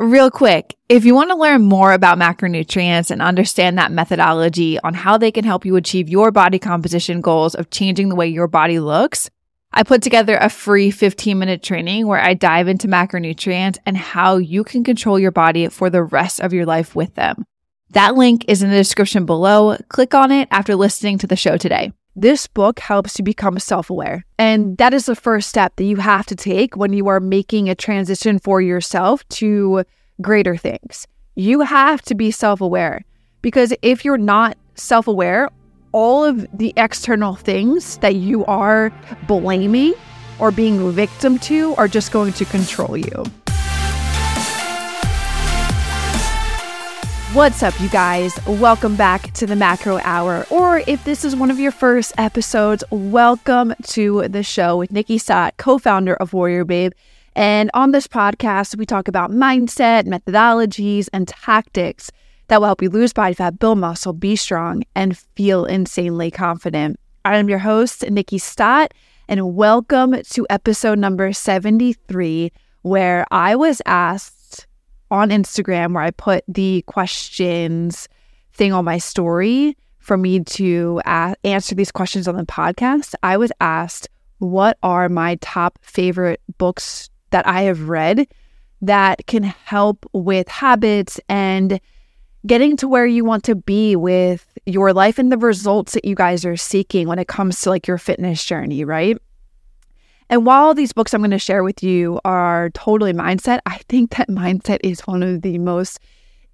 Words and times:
Real 0.00 0.30
quick, 0.30 0.78
if 0.88 1.04
you 1.04 1.14
want 1.14 1.28
to 1.28 1.36
learn 1.36 1.60
more 1.60 1.92
about 1.92 2.18
macronutrients 2.18 3.10
and 3.10 3.20
understand 3.20 3.76
that 3.76 3.92
methodology 3.92 4.80
on 4.80 4.94
how 4.94 5.18
they 5.18 5.30
can 5.30 5.44
help 5.44 5.66
you 5.66 5.76
achieve 5.76 6.08
your 6.08 6.30
body 6.30 6.58
composition 6.58 7.20
goals 7.20 7.54
of 7.54 7.68
changing 7.68 8.08
the 8.08 8.14
way 8.14 8.26
your 8.26 8.46
body 8.46 8.80
looks, 8.80 9.28
I 9.74 9.82
put 9.82 10.00
together 10.00 10.38
a 10.38 10.48
free 10.48 10.90
15 10.90 11.38
minute 11.38 11.62
training 11.62 12.06
where 12.06 12.18
I 12.18 12.32
dive 12.32 12.66
into 12.66 12.88
macronutrients 12.88 13.76
and 13.84 13.94
how 13.94 14.38
you 14.38 14.64
can 14.64 14.84
control 14.84 15.18
your 15.18 15.32
body 15.32 15.68
for 15.68 15.90
the 15.90 16.02
rest 16.02 16.40
of 16.40 16.54
your 16.54 16.64
life 16.64 16.96
with 16.96 17.14
them. 17.16 17.44
That 17.90 18.14
link 18.14 18.46
is 18.48 18.62
in 18.62 18.70
the 18.70 18.76
description 18.76 19.26
below. 19.26 19.76
Click 19.90 20.14
on 20.14 20.32
it 20.32 20.48
after 20.50 20.76
listening 20.76 21.18
to 21.18 21.26
the 21.26 21.36
show 21.36 21.58
today. 21.58 21.92
This 22.16 22.46
book 22.46 22.80
helps 22.80 23.18
you 23.18 23.24
become 23.24 23.58
self 23.58 23.88
aware. 23.88 24.24
And 24.38 24.76
that 24.78 24.92
is 24.92 25.06
the 25.06 25.14
first 25.14 25.48
step 25.48 25.76
that 25.76 25.84
you 25.84 25.96
have 25.96 26.26
to 26.26 26.34
take 26.34 26.76
when 26.76 26.92
you 26.92 27.08
are 27.08 27.20
making 27.20 27.68
a 27.68 27.74
transition 27.74 28.38
for 28.38 28.60
yourself 28.60 29.26
to 29.40 29.84
greater 30.20 30.56
things. 30.56 31.06
You 31.36 31.60
have 31.60 32.02
to 32.02 32.14
be 32.14 32.30
self 32.30 32.60
aware 32.60 33.04
because 33.42 33.72
if 33.82 34.04
you're 34.04 34.18
not 34.18 34.58
self 34.74 35.06
aware, 35.06 35.48
all 35.92 36.24
of 36.24 36.46
the 36.52 36.72
external 36.76 37.34
things 37.34 37.98
that 37.98 38.16
you 38.16 38.44
are 38.46 38.92
blaming 39.26 39.94
or 40.38 40.50
being 40.50 40.90
victim 40.92 41.38
to 41.38 41.74
are 41.76 41.88
just 41.88 42.12
going 42.12 42.32
to 42.34 42.44
control 42.44 42.96
you. 42.96 43.24
What's 47.32 47.62
up, 47.62 47.80
you 47.80 47.88
guys? 47.88 48.36
Welcome 48.44 48.96
back 48.96 49.32
to 49.34 49.46
the 49.46 49.54
Macro 49.54 50.00
Hour. 50.02 50.44
Or 50.50 50.82
if 50.88 51.04
this 51.04 51.24
is 51.24 51.36
one 51.36 51.48
of 51.48 51.60
your 51.60 51.70
first 51.70 52.12
episodes, 52.18 52.82
welcome 52.90 53.72
to 53.84 54.26
the 54.26 54.42
show 54.42 54.76
with 54.76 54.90
Nikkiey 54.90 55.20
Stott, 55.20 55.56
co 55.56 55.78
founder 55.78 56.14
of 56.14 56.32
Warrior 56.32 56.64
Babe. 56.64 56.90
And 57.36 57.70
on 57.72 57.92
this 57.92 58.08
podcast, 58.08 58.76
we 58.76 58.84
talk 58.84 59.06
about 59.06 59.30
mindset, 59.30 60.08
methodologies, 60.08 61.08
and 61.12 61.28
tactics 61.28 62.10
that 62.48 62.58
will 62.58 62.66
help 62.66 62.82
you 62.82 62.90
lose 62.90 63.12
body 63.12 63.34
fat, 63.34 63.60
build 63.60 63.78
muscle, 63.78 64.12
be 64.12 64.34
strong, 64.34 64.82
and 64.96 65.16
feel 65.16 65.66
insanely 65.66 66.32
confident. 66.32 66.98
I 67.24 67.36
am 67.36 67.48
your 67.48 67.60
host, 67.60 68.00
Nikkiey 68.00 68.40
Stott, 68.40 68.92
and 69.28 69.54
welcome 69.54 70.20
to 70.20 70.46
episode 70.50 70.98
number 70.98 71.32
73, 71.32 72.50
where 72.82 73.24
I 73.30 73.54
was 73.54 73.80
asked 73.86 74.39
on 75.10 75.30
Instagram 75.30 75.94
where 75.94 76.02
I 76.02 76.10
put 76.10 76.44
the 76.48 76.82
questions 76.86 78.08
thing 78.52 78.72
on 78.72 78.84
my 78.84 78.98
story 78.98 79.76
for 79.98 80.16
me 80.16 80.40
to 80.40 81.00
a- 81.04 81.36
answer 81.44 81.74
these 81.74 81.92
questions 81.92 82.26
on 82.26 82.36
the 82.36 82.44
podcast, 82.44 83.14
I 83.22 83.36
was 83.36 83.52
asked, 83.60 84.08
What 84.38 84.78
are 84.82 85.08
my 85.08 85.36
top 85.40 85.78
favorite 85.82 86.40
books 86.58 87.10
that 87.30 87.46
I 87.46 87.62
have 87.62 87.88
read 87.88 88.26
that 88.82 89.26
can 89.26 89.42
help 89.42 90.06
with 90.12 90.48
habits 90.48 91.20
and 91.28 91.80
getting 92.46 92.76
to 92.78 92.88
where 92.88 93.06
you 93.06 93.24
want 93.24 93.44
to 93.44 93.54
be 93.54 93.94
with 93.96 94.46
your 94.64 94.92
life 94.92 95.18
and 95.18 95.30
the 95.30 95.38
results 95.38 95.92
that 95.92 96.04
you 96.04 96.14
guys 96.14 96.44
are 96.44 96.56
seeking 96.56 97.06
when 97.06 97.18
it 97.18 97.28
comes 97.28 97.60
to 97.60 97.70
like 97.70 97.86
your 97.86 97.98
fitness 97.98 98.44
journey, 98.44 98.84
right? 98.84 99.18
And 100.30 100.46
while 100.46 100.74
these 100.74 100.92
books 100.92 101.12
I'm 101.12 101.22
going 101.22 101.32
to 101.32 101.40
share 101.40 101.64
with 101.64 101.82
you 101.82 102.20
are 102.24 102.70
totally 102.70 103.12
mindset, 103.12 103.58
I 103.66 103.78
think 103.88 104.16
that 104.16 104.28
mindset 104.28 104.78
is 104.84 105.00
one 105.00 105.24
of 105.24 105.42
the 105.42 105.58
most 105.58 105.98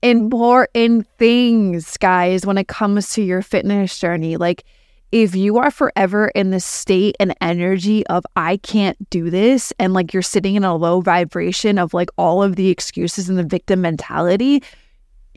important 0.03 1.07
things, 1.19 1.99
guys, 1.99 2.47
when 2.47 2.57
it 2.57 2.69
comes 2.69 3.13
to 3.13 3.23
your 3.23 3.43
fitness 3.43 3.99
journey. 3.99 4.39
Like, 4.39 4.65
if 5.13 5.37
you 5.37 5.59
are 5.59 5.71
forever 5.71 6.29
in 6.29 6.53
the 6.53 6.61
state 6.61 7.17
and 7.21 7.35
energy 7.43 8.07
of, 8.07 8.25
I 8.35 8.57
can't 8.57 9.11
do 9.11 9.29
this, 9.29 9.75
and 9.79 9.93
like 9.93 10.15
you're 10.15 10.23
sitting 10.23 10.55
in 10.55 10.65
a 10.65 10.75
low 10.75 11.03
vibration 11.03 11.79
of 11.79 11.93
like 11.93 12.09
all 12.17 12.43
of 12.43 12.57
the 12.57 12.69
excuses 12.69 13.29
and 13.29 13.39
the 13.39 13.45
victim 13.45 13.83
mentality, 13.83 14.63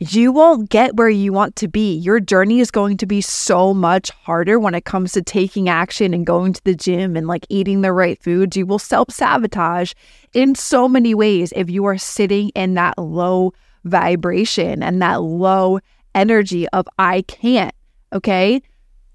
you 0.00 0.32
won't 0.32 0.70
get 0.70 0.96
where 0.96 1.10
you 1.10 1.30
want 1.30 1.56
to 1.56 1.68
be. 1.68 1.94
Your 1.94 2.20
journey 2.20 2.60
is 2.60 2.70
going 2.70 2.96
to 2.96 3.06
be 3.06 3.20
so 3.20 3.74
much 3.74 4.08
harder 4.10 4.58
when 4.58 4.74
it 4.74 4.86
comes 4.86 5.12
to 5.12 5.20
taking 5.20 5.68
action 5.68 6.14
and 6.14 6.24
going 6.24 6.54
to 6.54 6.64
the 6.64 6.74
gym 6.74 7.16
and 7.16 7.26
like 7.26 7.44
eating 7.50 7.82
the 7.82 7.92
right 7.92 8.20
foods. 8.22 8.56
You 8.56 8.64
will 8.64 8.78
self 8.78 9.10
sabotage 9.10 9.92
in 10.32 10.54
so 10.54 10.88
many 10.88 11.14
ways 11.14 11.52
if 11.54 11.68
you 11.68 11.84
are 11.84 11.98
sitting 11.98 12.48
in 12.50 12.74
that 12.74 12.96
low 12.98 13.52
vibration 13.84 14.82
and 14.82 15.02
that 15.02 15.20
low 15.20 15.80
energy 16.14 16.66
of 16.68 16.88
I 16.98 17.20
can't. 17.22 17.74
Okay. 18.10 18.62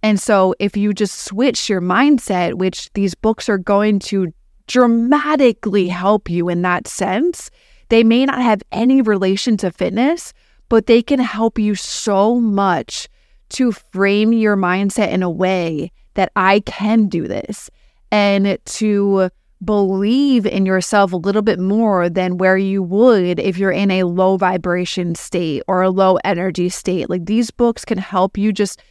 And 0.04 0.20
so 0.20 0.54
if 0.60 0.78
you 0.78 0.94
just 0.94 1.26
switch 1.26 1.68
your 1.68 1.82
mindset, 1.82 2.54
which 2.54 2.94
these 2.94 3.16
books 3.16 3.50
are 3.50 3.58
going 3.58 3.98
to 4.00 4.32
dramatically 4.68 5.88
help 5.88 6.30
you 6.30 6.48
in 6.48 6.62
that 6.62 6.88
sense, 6.88 7.50
they 7.90 8.04
may 8.04 8.24
not 8.28 8.40
have 8.40 8.62
any 8.72 9.02
relation 9.02 9.58
to 9.58 9.72
fitness 9.72 10.32
but 10.70 10.86
they 10.86 11.02
can 11.02 11.20
help 11.20 11.60
you 11.60 11.76
so 11.76 12.40
much 12.40 13.08
to 13.50 13.72
frame 13.72 14.34
your 14.34 14.58
mindset 14.58 15.12
in 15.12 15.24
a 15.24 15.30
way 15.30 15.92
that 16.16 16.32
I 16.36 16.62
can 16.62 17.08
do 17.08 17.28
this 17.28 17.70
and 18.12 18.58
to 18.66 19.30
believe 19.64 20.46
in 20.46 20.66
yourself 20.66 21.14
a 21.14 21.18
little 21.18 21.42
bit 21.42 21.60
more 21.60 22.10
than 22.10 22.38
where 22.38 22.58
you 22.58 22.84
would 22.84 23.40
if 23.40 23.58
you're 23.58 23.72
in 23.72 23.92
a 23.92 24.04
low 24.04 24.38
vibration 24.38 25.16
state 25.16 25.64
or 25.68 25.82
a 25.82 25.90
low 25.90 26.18
energy 26.24 26.70
state. 26.70 27.10
Like 27.10 27.26
these 27.26 27.52
books 27.52 27.86
can 27.86 27.98
help 27.98 28.38
you 28.38 28.52
just 28.52 28.82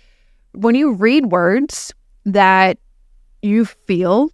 when 0.52 0.74
you 0.74 0.92
read 0.92 1.26
words 1.26 1.92
that 2.24 2.78
you 3.42 3.64
feel 3.64 4.30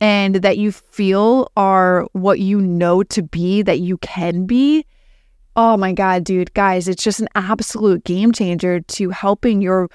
and 0.00 0.36
that 0.36 0.58
you 0.58 0.72
feel 0.72 1.50
are 1.56 2.06
what 2.12 2.40
you 2.40 2.60
know 2.60 3.02
to 3.04 3.22
be, 3.22 3.62
that 3.62 3.80
you 3.80 3.98
can 3.98 4.46
be 4.46 4.86
Oh 5.56 5.76
my 5.76 5.92
God, 5.92 6.24
dude, 6.24 6.54
guys, 6.54 6.88
it's 6.88 7.02
just 7.02 7.20
an 7.20 7.28
absolute 7.34 8.04
game 8.04 8.32
changer 8.32 8.80
to 8.80 9.10
helping 9.10 9.60
your 9.60 9.88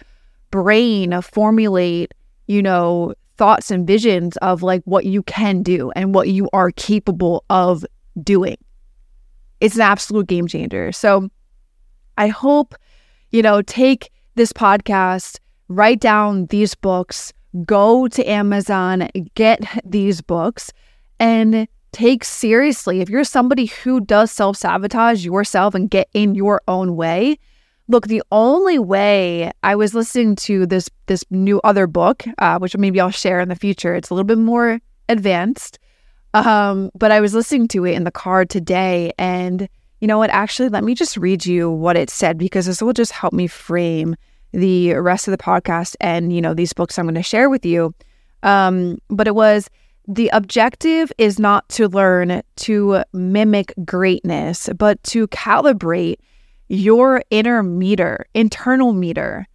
brain 0.51 1.19
formulate, 1.21 2.13
you 2.47 2.61
know, 2.61 3.13
thoughts 3.37 3.71
and 3.71 3.87
visions 3.87 4.37
of 4.37 4.63
like 4.63 4.81
what 4.85 5.05
you 5.05 5.23
can 5.23 5.63
do 5.63 5.91
and 5.91 6.13
what 6.13 6.29
you 6.29 6.49
are 6.53 6.71
capable 6.71 7.43
of 7.49 7.85
doing. 8.21 8.57
It's 9.59 9.75
an 9.75 9.81
absolute 9.81 10.27
game 10.27 10.47
changer. 10.47 10.91
So 10.91 11.29
I 12.17 12.27
hope, 12.27 12.75
you 13.31 13.41
know, 13.41 13.61
take 13.61 14.11
this 14.35 14.53
podcast, 14.53 15.39
write 15.67 15.99
down 15.99 16.47
these 16.47 16.75
books, 16.75 17.33
go 17.65 18.07
to 18.07 18.29
Amazon, 18.29 19.09
get 19.35 19.61
these 19.85 20.21
books, 20.21 20.71
and 21.19 21.67
take 21.95 22.25
seriously. 22.25 22.99
If 22.99 23.09
you're 23.09 23.23
somebody 23.23 23.67
who 23.67 24.01
does 24.01 24.29
self 24.29 24.57
sabotage 24.57 25.23
yourself 25.23 25.73
and 25.73 25.89
get 25.89 26.09
in 26.13 26.35
your 26.35 26.61
own 26.67 26.97
way, 26.97 27.39
look, 27.87 28.07
the 28.07 28.21
only 28.31 28.77
way 28.77 29.51
I 29.63 29.75
was 29.75 29.93
listening 29.95 30.35
to 30.47 30.65
this 30.65 30.89
this 31.05 31.23
new 31.29 31.61
other 31.63 31.87
book, 31.87 32.25
uh, 32.37 32.59
which 32.59 32.75
maybe 32.75 32.99
I'll 32.99 33.11
share 33.11 33.39
in 33.39 33.47
the 33.47 33.55
future. 33.55 33.95
It's 33.95 34.09
a 34.09 34.13
little 34.13 34.27
bit 34.27 34.37
more 34.37 34.81
advanced, 35.07 35.79
um, 36.33 36.91
but 36.95 37.11
I 37.11 37.21
was 37.21 37.33
listening 37.33 37.69
to 37.69 37.85
it 37.85 37.93
in 37.93 38.03
the 38.03 38.11
car 38.11 38.43
today, 38.43 39.13
and 39.17 39.69
you 40.01 40.07
know 40.07 40.17
what? 40.17 40.29
Actually, 40.31 40.69
let 40.69 40.83
me 40.83 40.95
just 40.95 41.15
read 41.15 41.45
you 41.45 41.71
what 41.71 41.95
it 41.95 42.09
said 42.09 42.37
because 42.37 42.65
this 42.65 42.81
will 42.81 42.93
just 42.93 43.13
help 43.13 43.31
me 43.31 43.47
frame 43.47 44.17
the 44.51 44.93
rest 44.95 45.27
of 45.27 45.31
the 45.31 45.37
podcast 45.37 45.95
and 46.01 46.33
you 46.33 46.41
know 46.41 46.53
these 46.53 46.73
books 46.73 46.99
I'm 46.99 47.05
going 47.05 47.15
to 47.15 47.23
share 47.23 47.49
with 47.49 47.65
you. 47.65 47.95
Um, 48.43 48.99
but 49.09 49.27
it 49.27 49.35
was 49.35 49.69
the 50.07 50.29
objective 50.33 51.11
is 51.17 51.39
not 51.39 51.67
to 51.69 51.87
learn 51.87 52.41
to 52.57 53.03
mimic 53.13 53.73
greatness, 53.83 54.69
but 54.77 55.01
to 55.03 55.27
calibrate 55.29 56.17
your 56.67 57.23
inner 57.29 57.63
meter, 57.63 58.25
internal 58.33 58.93
meter 58.93 59.47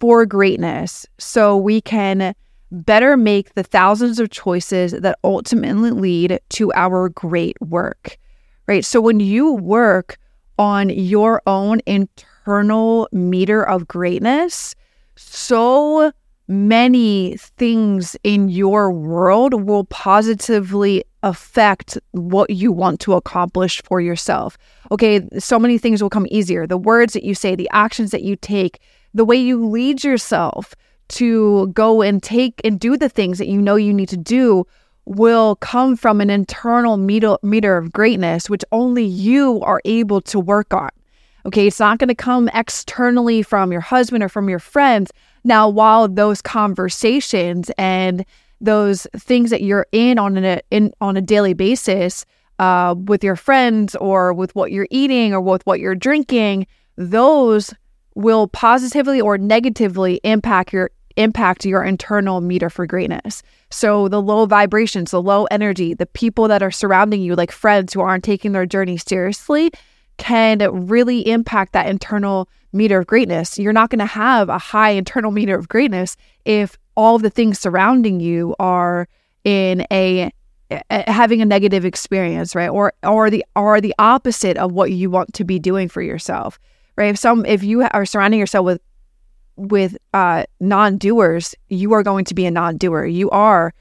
for 0.00 0.24
greatness 0.26 1.06
so 1.18 1.56
we 1.56 1.80
can 1.80 2.34
better 2.70 3.16
make 3.16 3.54
the 3.54 3.62
thousands 3.62 4.20
of 4.20 4.30
choices 4.30 4.92
that 4.92 5.18
ultimately 5.24 5.90
lead 5.90 6.40
to 6.50 6.72
our 6.74 7.08
great 7.08 7.60
work. 7.60 8.18
Right? 8.66 8.84
So 8.84 9.00
when 9.00 9.20
you 9.20 9.54
work 9.54 10.18
on 10.58 10.90
your 10.90 11.40
own 11.46 11.80
internal 11.86 13.08
meter 13.12 13.62
of 13.62 13.88
greatness, 13.88 14.74
so 15.16 16.12
many 16.48 17.36
things 17.36 18.16
in 18.24 18.48
your 18.48 18.90
world 18.90 19.66
will 19.66 19.84
positively 19.84 21.04
affect 21.22 21.98
what 22.12 22.48
you 22.50 22.72
want 22.72 23.00
to 23.00 23.12
accomplish 23.12 23.82
for 23.82 24.00
yourself. 24.00 24.56
Okay, 24.90 25.28
so 25.38 25.58
many 25.58 25.76
things 25.78 26.02
will 26.02 26.10
come 26.10 26.26
easier. 26.30 26.66
The 26.66 26.78
words 26.78 27.12
that 27.12 27.24
you 27.24 27.34
say, 27.34 27.54
the 27.54 27.68
actions 27.72 28.10
that 28.12 28.22
you 28.22 28.34
take, 28.34 28.80
the 29.12 29.24
way 29.24 29.36
you 29.36 29.66
lead 29.66 30.02
yourself 30.02 30.74
to 31.08 31.68
go 31.68 32.02
and 32.02 32.22
take 32.22 32.60
and 32.64 32.80
do 32.80 32.96
the 32.96 33.08
things 33.08 33.38
that 33.38 33.48
you 33.48 33.60
know 33.60 33.76
you 33.76 33.92
need 33.92 34.08
to 34.10 34.16
do 34.16 34.66
will 35.04 35.56
come 35.56 35.96
from 35.96 36.20
an 36.20 36.30
internal 36.30 36.96
meter, 36.96 37.76
of 37.76 37.92
greatness, 37.92 38.50
which 38.50 38.64
only 38.72 39.04
you 39.04 39.60
are 39.62 39.80
able 39.84 40.20
to 40.20 40.38
work 40.38 40.74
on. 40.74 40.90
Okay, 41.48 41.66
it's 41.66 41.80
not 41.80 41.96
going 41.96 42.08
to 42.08 42.14
come 42.14 42.50
externally 42.52 43.40
from 43.40 43.72
your 43.72 43.80
husband 43.80 44.22
or 44.22 44.28
from 44.28 44.50
your 44.50 44.58
friends. 44.58 45.10
Now, 45.44 45.66
while 45.66 46.06
those 46.06 46.42
conversations 46.42 47.70
and 47.78 48.26
those 48.60 49.06
things 49.16 49.48
that 49.48 49.62
you're 49.62 49.86
in 49.90 50.18
on 50.18 50.36
a 50.36 50.60
in 50.70 50.92
on 51.00 51.16
a 51.16 51.22
daily 51.22 51.54
basis 51.54 52.26
uh, 52.58 52.94
with 52.98 53.24
your 53.24 53.34
friends 53.34 53.96
or 53.96 54.34
with 54.34 54.54
what 54.54 54.72
you're 54.72 54.88
eating 54.90 55.32
or 55.32 55.40
with 55.40 55.64
what 55.64 55.80
you're 55.80 55.94
drinking, 55.94 56.66
those 56.96 57.72
will 58.14 58.48
positively 58.48 59.18
or 59.18 59.38
negatively 59.38 60.20
impact 60.24 60.74
your 60.74 60.90
impact 61.16 61.64
your 61.64 61.82
internal 61.82 62.42
meter 62.42 62.68
for 62.68 62.86
greatness. 62.86 63.42
So 63.70 64.06
the 64.08 64.20
low 64.20 64.44
vibrations, 64.44 65.12
the 65.12 65.22
low 65.22 65.46
energy, 65.46 65.94
the 65.94 66.04
people 66.04 66.46
that 66.48 66.62
are 66.62 66.70
surrounding 66.70 67.22
you, 67.22 67.34
like 67.34 67.52
friends 67.52 67.94
who 67.94 68.02
aren't 68.02 68.22
taking 68.22 68.52
their 68.52 68.66
journey 68.66 68.98
seriously, 68.98 69.70
can 70.18 70.58
really 70.86 71.26
impact 71.28 71.72
that 71.72 71.86
internal 71.86 72.48
meter 72.72 72.98
of 72.98 73.06
greatness. 73.06 73.58
You're 73.58 73.72
not 73.72 73.90
going 73.90 74.00
to 74.00 74.06
have 74.06 74.48
a 74.48 74.58
high 74.58 74.90
internal 74.90 75.30
meter 75.30 75.56
of 75.56 75.68
greatness 75.68 76.16
if 76.44 76.76
all 76.96 77.18
the 77.18 77.30
things 77.30 77.58
surrounding 77.58 78.20
you 78.20 78.54
are 78.58 79.08
in 79.44 79.86
a, 79.90 80.30
having 80.90 81.40
a 81.40 81.46
negative 81.46 81.84
experience, 81.84 82.54
right? 82.54 82.68
Or 82.68 82.92
or 83.02 83.30
the 83.30 83.44
or 83.56 83.80
the 83.80 83.94
opposite 83.98 84.56
of 84.58 84.72
what 84.72 84.92
you 84.92 85.10
want 85.10 85.32
to 85.34 85.44
be 85.44 85.58
doing 85.58 85.88
for 85.88 86.02
yourself, 86.02 86.58
right? 86.96 87.08
If 87.08 87.18
some 87.18 87.46
if 87.46 87.62
you 87.62 87.82
are 87.82 88.04
surrounding 88.04 88.40
yourself 88.40 88.64
with 88.64 88.80
with 89.56 89.96
uh, 90.14 90.44
non-doers, 90.60 91.54
you 91.68 91.92
are 91.92 92.02
going 92.02 92.24
to 92.26 92.34
be 92.34 92.46
a 92.46 92.50
non-doer. 92.50 93.06
You 93.06 93.28
are 93.30 93.74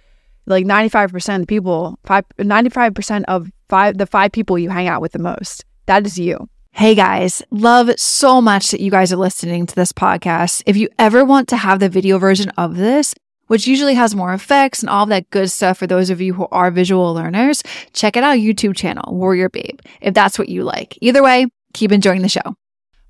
like 0.47 0.65
95% 0.65 1.35
of 1.35 1.41
the 1.41 1.45
people, 1.45 1.99
five, 2.03 2.25
95% 2.39 3.25
of 3.27 3.51
five 3.69 3.97
the 3.97 4.07
five 4.07 4.31
people 4.31 4.57
you 4.57 4.69
hang 4.69 4.87
out 4.87 5.01
with 5.01 5.11
the 5.11 5.19
most. 5.19 5.65
That 5.87 6.05
is 6.05 6.19
you. 6.19 6.49
Hey 6.71 6.95
guys, 6.95 7.41
love 7.49 7.89
so 7.97 8.41
much 8.41 8.71
that 8.71 8.81
you 8.81 8.91
guys 8.91 9.13
are 9.13 9.17
listening 9.17 9.65
to 9.65 9.73
this 9.73 9.93
podcast. 9.93 10.61
If 10.65 10.75
you 10.75 10.89
ever 10.99 11.23
want 11.23 11.47
to 11.47 11.55
have 11.55 11.79
the 11.79 11.87
video 11.87 12.19
version 12.19 12.49
of 12.57 12.75
this, 12.75 13.15
which 13.47 13.67
usually 13.67 13.93
has 13.93 14.13
more 14.13 14.33
effects 14.33 14.81
and 14.81 14.89
all 14.89 15.05
that 15.05 15.29
good 15.29 15.49
stuff 15.49 15.77
for 15.77 15.87
those 15.87 16.09
of 16.09 16.19
you 16.19 16.33
who 16.33 16.45
are 16.51 16.71
visual 16.71 17.13
learners, 17.13 17.63
check 17.93 18.17
out 18.17 18.25
our 18.25 18.35
YouTube 18.35 18.75
channel, 18.75 19.15
Warrior 19.15 19.47
Babe, 19.47 19.79
if 20.01 20.13
that's 20.13 20.37
what 20.37 20.49
you 20.49 20.63
like. 20.63 20.97
Either 20.99 21.23
way, 21.23 21.47
keep 21.73 21.93
enjoying 21.93 22.21
the 22.21 22.27
show. 22.27 22.57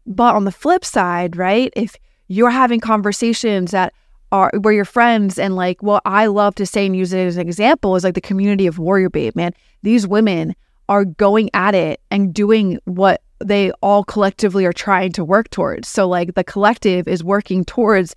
But 0.06 0.35
on 0.35 0.45
the 0.45 0.51
flip 0.51 0.85
side, 0.85 1.35
right, 1.35 1.73
if 1.75 1.95
you're 2.27 2.51
having 2.51 2.80
conversations 2.80 3.71
that 3.71 3.91
are 4.31 4.51
where 4.62 4.73
your 4.75 4.85
friends 4.85 5.39
and 5.39 5.56
like 5.56 5.81
what 5.81 6.03
I 6.06 6.27
love 6.27 6.53
to 6.56 6.65
say 6.68 6.85
and 6.85 6.95
use 6.95 7.12
it 7.12 7.25
as 7.25 7.38
an 7.38 7.47
example 7.47 7.95
is 7.95 8.03
like 8.03 8.13
the 8.13 8.21
community 8.21 8.68
of 8.68 8.77
Warrior 8.77 9.09
Babe, 9.09 9.35
man. 9.35 9.53
These 9.81 10.06
women 10.06 10.53
are 10.89 11.06
going 11.06 11.50
at 11.54 11.75
it 11.75 12.01
and 12.12 12.34
doing 12.34 12.80
what 12.86 13.22
they 13.39 13.72
all 13.81 14.04
collectively 14.04 14.66
are 14.66 14.74
trying 14.74 15.12
to 15.13 15.24
work 15.24 15.50
towards. 15.50 15.88
So 15.88 16.07
like 16.07 16.34
the 16.34 16.44
collective 16.44 17.07
is 17.07 17.24
working 17.24 17.66
towards 17.66 18.16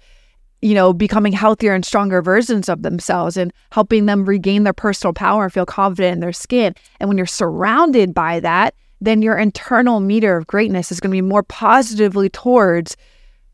you 0.63 0.75
know, 0.75 0.93
becoming 0.93 1.33
healthier 1.33 1.75
and 1.75 1.85
stronger 1.85 2.21
versions 2.21 2.69
of 2.69 2.83
themselves 2.83 3.37
and 3.37 3.53
helping 3.73 4.07
them 4.07 4.27
regain 4.27 4.65
their 4.65 4.73
personal 4.73 5.13
power 5.13 5.45
and 5.45 5.53
feel 5.53 5.67
confident 5.67 6.15
in 6.15 6.21
their 6.21 6.33
skin. 6.33 6.75
And 6.99 7.09
when 7.09 7.17
you're 7.17 7.27
surrounded 7.27 8.13
by 8.13 8.41
that, 8.41 8.75
then 9.01 9.23
your 9.23 9.39
internal 9.39 10.01
meter 10.01 10.37
of 10.37 10.47
greatness 10.47 10.93
is 10.93 11.01
going 11.01 11.11
to 11.11 11.17
be 11.17 11.23
more 11.23 11.43
positively 11.43 12.29
towards 12.29 12.97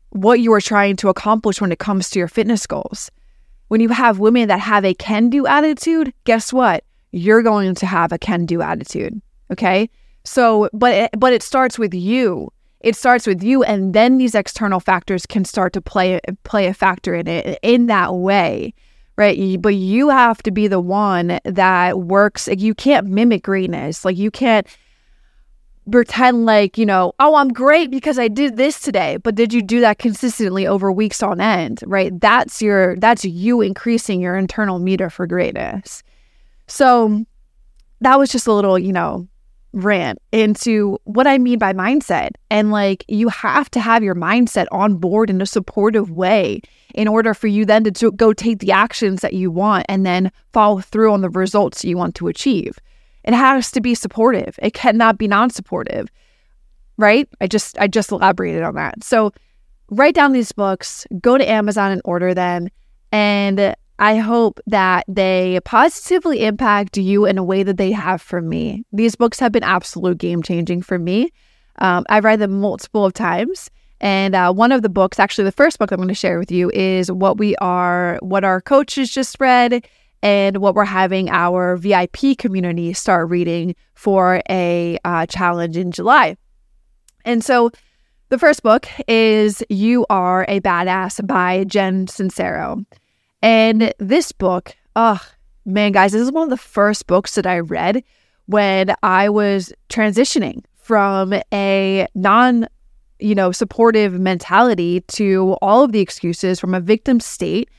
what 0.09 0.41
you 0.41 0.51
are 0.53 0.61
trying 0.61 0.97
to 0.97 1.09
accomplish 1.09 1.61
when 1.61 1.71
it 1.71 1.79
comes 1.79 2.09
to 2.09 2.19
your 2.19 2.27
fitness 2.27 2.67
goals. 2.67 3.09
When 3.69 3.81
you 3.81 3.89
have 3.89 4.19
women 4.19 4.49
that 4.49 4.59
have 4.59 4.83
a 4.83 4.93
can 4.93 5.29
do 5.29 5.45
attitude, 5.45 6.13
guess 6.25 6.51
what? 6.51 6.83
You're 7.11 7.41
going 7.41 7.75
to 7.75 7.85
have 7.85 8.11
a 8.11 8.17
can 8.17 8.45
do 8.45 8.61
attitude. 8.61 9.21
Okay. 9.51 9.89
So, 10.23 10.69
but 10.73 10.93
it, 10.93 11.09
but 11.17 11.33
it 11.33 11.41
starts 11.41 11.79
with 11.79 11.93
you. 11.93 12.51
It 12.81 12.95
starts 12.95 13.25
with 13.25 13.41
you, 13.41 13.63
and 13.63 13.93
then 13.93 14.17
these 14.17 14.35
external 14.35 14.79
factors 14.79 15.25
can 15.25 15.45
start 15.45 15.73
to 15.73 15.81
play 15.81 16.19
play 16.43 16.67
a 16.67 16.73
factor 16.73 17.15
in 17.15 17.27
it 17.27 17.57
in 17.63 17.87
that 17.87 18.15
way, 18.15 18.73
right? 19.15 19.59
But 19.59 19.75
you 19.75 20.09
have 20.09 20.43
to 20.43 20.51
be 20.51 20.67
the 20.67 20.79
one 20.79 21.39
that 21.43 21.99
works. 21.99 22.47
You 22.47 22.75
can't 22.75 23.07
mimic 23.07 23.43
greatness. 23.43 24.05
Like 24.05 24.17
you 24.17 24.29
can't 24.29 24.67
pretend 25.91 26.45
like, 26.45 26.77
you 26.77 26.85
know, 26.85 27.13
oh, 27.19 27.35
I'm 27.35 27.49
great 27.49 27.89
because 27.91 28.19
I 28.19 28.27
did 28.27 28.57
this 28.57 28.79
today. 28.79 29.17
But 29.17 29.35
did 29.35 29.53
you 29.53 29.61
do 29.61 29.79
that 29.81 29.99
consistently 29.99 30.67
over 30.67 30.91
weeks 30.91 31.23
on 31.23 31.39
end, 31.39 31.81
right? 31.85 32.17
That's 32.19 32.61
your, 32.61 32.95
that's 32.97 33.25
you 33.25 33.61
increasing 33.61 34.19
your 34.21 34.35
internal 34.35 34.79
meter 34.79 35.09
for 35.09 35.27
greatness. 35.27 36.03
So 36.67 37.25
that 38.01 38.19
was 38.19 38.29
just 38.29 38.47
a 38.47 38.53
little, 38.53 38.77
you 38.77 38.93
know, 38.93 39.27
rant 39.73 40.19
into 40.31 40.97
what 41.03 41.27
I 41.27 41.37
mean 41.37 41.59
by 41.59 41.73
mindset. 41.73 42.31
And 42.49 42.71
like, 42.71 43.05
you 43.07 43.29
have 43.29 43.69
to 43.71 43.79
have 43.79 44.03
your 44.03 44.15
mindset 44.15 44.67
on 44.71 44.95
board 44.95 45.29
in 45.29 45.41
a 45.41 45.45
supportive 45.45 46.11
way 46.11 46.61
in 46.95 47.07
order 47.07 47.33
for 47.33 47.47
you 47.47 47.65
then 47.65 47.83
to, 47.83 47.91
to 47.91 48.11
go 48.11 48.33
take 48.33 48.59
the 48.59 48.71
actions 48.71 49.21
that 49.21 49.33
you 49.33 49.51
want 49.51 49.85
and 49.87 50.05
then 50.05 50.31
follow 50.53 50.79
through 50.79 51.13
on 51.13 51.21
the 51.21 51.29
results 51.29 51.85
you 51.85 51.97
want 51.97 52.15
to 52.15 52.27
achieve. 52.27 52.79
It 53.23 53.33
has 53.33 53.71
to 53.71 53.81
be 53.81 53.93
supportive. 53.93 54.57
It 54.61 54.73
cannot 54.73 55.17
be 55.17 55.27
non-supportive. 55.27 56.07
Right? 56.97 57.29
I 57.39 57.47
just 57.47 57.77
I 57.77 57.87
just 57.87 58.11
elaborated 58.11 58.63
on 58.63 58.73
that. 58.75 59.03
So 59.03 59.31
write 59.91 60.15
down 60.15 60.31
these 60.31 60.51
books, 60.51 61.05
go 61.21 61.37
to 61.37 61.47
Amazon 61.47 61.91
and 61.91 62.01
order 62.05 62.33
them. 62.33 62.69
And 63.11 63.75
I 63.99 64.17
hope 64.17 64.59
that 64.67 65.05
they 65.07 65.59
positively 65.65 66.45
impact 66.45 66.97
you 66.97 67.25
in 67.25 67.37
a 67.37 67.43
way 67.43 67.63
that 67.63 67.77
they 67.77 67.91
have 67.91 68.21
for 68.21 68.41
me. 68.41 68.83
These 68.91 69.15
books 69.15 69.39
have 69.39 69.51
been 69.51 69.63
absolute 69.63 70.19
game 70.19 70.43
changing 70.43 70.83
for 70.83 70.99
me. 70.99 71.31
Um, 71.79 72.05
I've 72.09 72.23
read 72.23 72.39
them 72.39 72.59
multiple 72.59 73.05
of 73.05 73.13
times. 73.13 73.71
And 73.99 74.35
uh, 74.35 74.53
one 74.53 74.71
of 74.71 74.83
the 74.83 74.89
books, 74.89 75.19
actually, 75.19 75.45
the 75.45 75.51
first 75.51 75.79
book 75.79 75.91
I'm 75.91 75.97
going 75.97 76.07
to 76.09 76.13
share 76.13 76.37
with 76.37 76.51
you 76.51 76.69
is 76.71 77.11
what 77.11 77.37
we 77.39 77.55
are, 77.55 78.19
what 78.21 78.43
our 78.43 78.61
coaches 78.61 79.11
just 79.11 79.39
read 79.39 79.83
and 80.21 80.57
what 80.57 80.75
we're 80.75 80.85
having 80.85 81.29
our 81.29 81.77
VIP 81.77 82.37
community 82.37 82.93
start 82.93 83.29
reading 83.29 83.75
for 83.95 84.41
a 84.49 84.99
uh, 85.03 85.25
challenge 85.25 85.77
in 85.77 85.91
July. 85.91 86.37
And 87.25 87.43
so 87.43 87.71
the 88.29 88.37
first 88.37 88.61
book 88.61 88.87
is 89.07 89.63
You 89.69 90.05
Are 90.09 90.45
a 90.47 90.59
Badass 90.59 91.25
by 91.25 91.63
Jen 91.63 92.05
Sincero. 92.05 92.85
And 93.41 93.93
this 93.99 94.31
book, 94.31 94.75
oh 94.95 95.19
man, 95.65 95.91
guys, 95.91 96.11
this 96.11 96.21
is 96.21 96.31
one 96.31 96.43
of 96.43 96.49
the 96.49 96.57
first 96.57 97.07
books 97.07 97.35
that 97.35 97.45
I 97.45 97.59
read 97.59 98.03
when 98.47 98.95
I 99.03 99.29
was 99.29 99.73
transitioning 99.89 100.63
from 100.75 101.33
a 101.53 102.07
non 102.15 102.67
you 103.19 103.35
know 103.35 103.51
supportive 103.51 104.19
mentality 104.19 105.01
to 105.01 105.57
all 105.61 105.83
of 105.83 105.91
the 105.91 105.99
excuses 105.99 106.59
from 106.59 106.73
a 106.73 106.79
victim 106.79 107.19
state 107.19 107.69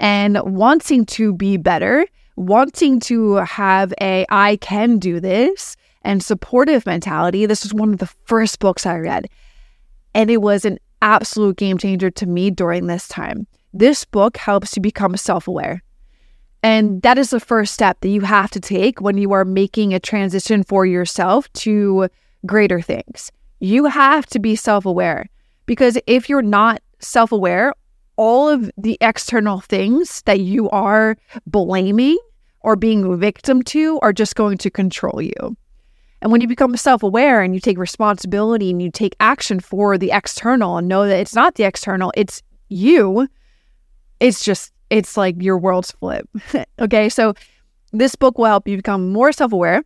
and 0.00 0.40
wanting 0.42 1.04
to 1.06 1.34
be 1.34 1.56
better, 1.56 2.06
wanting 2.36 3.00
to 3.00 3.36
have 3.36 3.92
a 4.00 4.26
I 4.30 4.56
can 4.56 4.98
do 4.98 5.20
this 5.20 5.76
and 6.02 6.22
supportive 6.22 6.86
mentality. 6.86 7.46
This 7.46 7.62
was 7.62 7.72
one 7.72 7.92
of 7.92 7.98
the 7.98 8.10
first 8.24 8.58
books 8.58 8.86
I 8.86 8.96
read. 8.96 9.28
And 10.14 10.30
it 10.30 10.42
was 10.42 10.64
an 10.64 10.78
absolute 11.02 11.56
game 11.56 11.78
changer 11.78 12.10
to 12.10 12.26
me 12.26 12.50
during 12.50 12.86
this 12.86 13.08
time. 13.08 13.46
This 13.76 14.04
book 14.04 14.36
helps 14.36 14.76
you 14.76 14.82
become 14.82 15.16
self 15.16 15.48
aware. 15.48 15.82
And 16.62 17.02
that 17.02 17.18
is 17.18 17.30
the 17.30 17.40
first 17.40 17.74
step 17.74 18.00
that 18.00 18.08
you 18.08 18.20
have 18.20 18.50
to 18.52 18.60
take 18.60 19.00
when 19.00 19.18
you 19.18 19.32
are 19.32 19.44
making 19.44 19.92
a 19.92 20.00
transition 20.00 20.62
for 20.62 20.86
yourself 20.86 21.52
to 21.54 22.08
greater 22.46 22.80
things. 22.80 23.32
You 23.58 23.86
have 23.86 24.26
to 24.26 24.38
be 24.38 24.54
self 24.54 24.86
aware 24.86 25.28
because 25.66 25.98
if 26.06 26.28
you're 26.28 26.40
not 26.40 26.82
self 27.00 27.32
aware, 27.32 27.74
all 28.16 28.48
of 28.48 28.70
the 28.78 28.96
external 29.00 29.58
things 29.58 30.22
that 30.22 30.38
you 30.38 30.70
are 30.70 31.16
blaming 31.44 32.16
or 32.60 32.76
being 32.76 33.04
a 33.04 33.16
victim 33.16 33.60
to 33.62 33.98
are 34.02 34.12
just 34.12 34.36
going 34.36 34.56
to 34.58 34.70
control 34.70 35.20
you. 35.20 35.56
And 36.22 36.30
when 36.30 36.40
you 36.40 36.46
become 36.46 36.76
self 36.76 37.02
aware 37.02 37.42
and 37.42 37.54
you 37.54 37.60
take 37.60 37.76
responsibility 37.76 38.70
and 38.70 38.80
you 38.80 38.92
take 38.92 39.16
action 39.18 39.58
for 39.58 39.98
the 39.98 40.12
external 40.12 40.78
and 40.78 40.86
know 40.86 41.08
that 41.08 41.18
it's 41.18 41.34
not 41.34 41.56
the 41.56 41.64
external, 41.64 42.12
it's 42.16 42.40
you, 42.68 43.26
it's 44.20 44.44
just, 44.44 44.72
it's 44.90 45.16
like 45.16 45.36
your 45.40 45.58
world's 45.58 45.92
flip. 45.92 46.28
okay. 46.78 47.08
So 47.08 47.34
this 47.92 48.14
book 48.14 48.38
will 48.38 48.46
help 48.46 48.68
you 48.68 48.76
become 48.76 49.12
more 49.12 49.32
self 49.32 49.52
aware. 49.52 49.84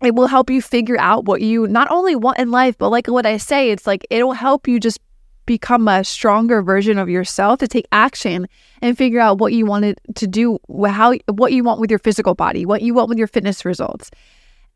It 0.00 0.14
will 0.14 0.28
help 0.28 0.48
you 0.48 0.62
figure 0.62 0.98
out 0.98 1.24
what 1.24 1.42
you 1.42 1.66
not 1.66 1.90
only 1.90 2.14
want 2.14 2.38
in 2.38 2.50
life, 2.50 2.78
but 2.78 2.90
like 2.90 3.08
what 3.08 3.26
I 3.26 3.36
say, 3.36 3.70
it's 3.70 3.86
like 3.86 4.06
it'll 4.10 4.32
help 4.32 4.68
you 4.68 4.78
just 4.78 5.00
become 5.48 5.88
a 5.88 6.04
stronger 6.04 6.62
version 6.62 6.98
of 6.98 7.08
yourself 7.08 7.58
to 7.58 7.66
take 7.66 7.86
action 7.90 8.46
and 8.82 8.98
figure 8.98 9.18
out 9.18 9.38
what 9.38 9.52
you 9.54 9.64
wanted 9.64 9.98
to 10.14 10.26
do 10.26 10.58
how 10.86 11.14
what 11.28 11.54
you 11.54 11.64
want 11.64 11.80
with 11.80 11.88
your 11.88 11.98
physical 11.98 12.34
body 12.34 12.66
what 12.66 12.82
you 12.82 12.92
want 12.92 13.08
with 13.08 13.16
your 13.16 13.26
fitness 13.26 13.64
results 13.64 14.10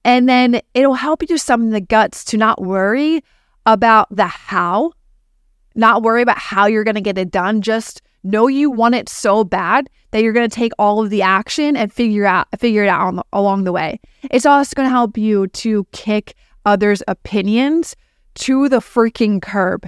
and 0.03 0.31
then 0.31 0.63
it'll 0.73 0.95
help 0.95 1.21
you 1.21 1.29
to 1.29 1.39
summon 1.39 1.71
the 1.71 1.81
guts 1.81 2.25
to 2.25 2.39
not 2.39 2.63
worry 2.63 3.23
about 3.67 4.09
the 4.11 4.27
how 4.27 4.91
not 5.75 6.03
worry 6.03 6.23
about 6.23 6.39
how 6.39 6.65
you're 6.65 6.85
going 6.85 6.95
to 6.95 7.03
get 7.03 7.19
it 7.19 7.31
done 7.31 7.61
just 7.61 8.01
know 8.25 8.47
you 8.47 8.71
want 8.71 8.95
it 8.95 9.09
so 9.09 9.45
bad 9.45 9.89
that 10.11 10.23
you're 10.23 10.33
going 10.33 10.49
to 10.49 10.55
take 10.55 10.73
all 10.79 11.03
of 11.03 11.11
the 11.11 11.23
action 11.23 11.77
and 11.77 11.93
figure 11.93 12.27
out 12.27 12.47
figure 12.59 12.85
it 12.85 12.89
out 12.89 13.27
along 13.33 13.65
the 13.65 13.73
way 13.73 14.01
it's 14.31 14.47
also 14.47 14.75
going 14.75 14.87
to 14.87 14.91
help 14.91 15.17
you 15.17 15.47
to 15.49 15.85
kick 15.93 16.35
others 16.65 17.03
opinions 17.09 17.97
to 18.35 18.69
the 18.69 18.79
freaking 18.79 19.41
curb 19.41 19.87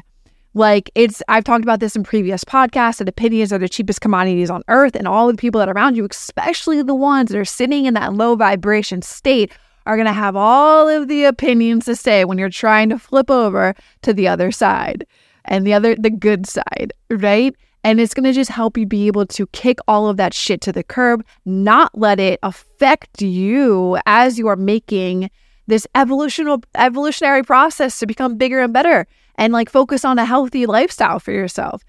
like 0.54 0.88
it's 0.94 1.20
I've 1.28 1.44
talked 1.44 1.64
about 1.64 1.80
this 1.80 1.96
in 1.96 2.04
previous 2.04 2.44
podcasts 2.44 2.98
that 2.98 3.08
opinions 3.08 3.52
are 3.52 3.58
the 3.58 3.68
cheapest 3.68 4.00
commodities 4.00 4.50
on 4.50 4.62
earth 4.68 4.94
and 4.94 5.08
all 5.08 5.26
the 5.26 5.34
people 5.34 5.58
that 5.58 5.68
are 5.68 5.74
around 5.74 5.96
you, 5.96 6.06
especially 6.08 6.80
the 6.80 6.94
ones 6.94 7.30
that 7.30 7.38
are 7.38 7.44
sitting 7.44 7.86
in 7.86 7.94
that 7.94 8.14
low 8.14 8.36
vibration 8.36 9.02
state, 9.02 9.52
are 9.86 9.96
going 9.96 10.06
to 10.06 10.12
have 10.12 10.36
all 10.36 10.88
of 10.88 11.08
the 11.08 11.24
opinions 11.24 11.86
to 11.86 11.96
say 11.96 12.24
when 12.24 12.38
you're 12.38 12.48
trying 12.48 12.88
to 12.88 12.98
flip 12.98 13.30
over 13.30 13.74
to 14.02 14.12
the 14.14 14.28
other 14.28 14.50
side 14.50 15.04
and 15.44 15.66
the 15.66 15.74
other, 15.74 15.94
the 15.96 16.08
good 16.08 16.46
side, 16.46 16.92
right? 17.10 17.54
And 17.84 18.00
it's 18.00 18.14
going 18.14 18.24
to 18.24 18.32
just 18.32 18.50
help 18.50 18.78
you 18.78 18.86
be 18.86 19.06
able 19.06 19.26
to 19.26 19.46
kick 19.48 19.78
all 19.86 20.08
of 20.08 20.16
that 20.16 20.32
shit 20.32 20.62
to 20.62 20.72
the 20.72 20.82
curb, 20.82 21.24
not 21.44 21.96
let 21.96 22.18
it 22.18 22.40
affect 22.42 23.20
you 23.20 23.98
as 24.06 24.38
you 24.38 24.48
are 24.48 24.56
making 24.56 25.30
this 25.66 25.86
evolutional 25.94 26.62
evolutionary 26.74 27.42
process 27.42 27.98
to 27.98 28.06
become 28.06 28.36
bigger 28.36 28.60
and 28.60 28.72
better 28.72 29.06
and 29.36 29.52
like 29.52 29.70
focus 29.70 30.04
on 30.04 30.18
a 30.18 30.24
healthy 30.24 30.66
lifestyle 30.66 31.18
for 31.18 31.32
yourself. 31.32 31.82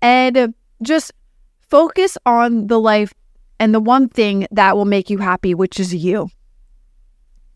And 0.00 0.54
just 0.82 1.12
focus 1.68 2.16
on 2.26 2.68
the 2.68 2.80
life 2.80 3.12
and 3.58 3.74
the 3.74 3.80
one 3.80 4.08
thing 4.08 4.46
that 4.50 4.76
will 4.76 4.84
make 4.84 5.10
you 5.10 5.18
happy, 5.18 5.54
which 5.54 5.78
is 5.78 5.94
you. 5.94 6.28